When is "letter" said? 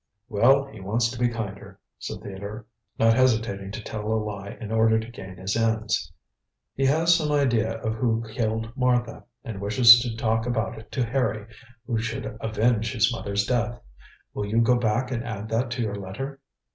15.93-16.39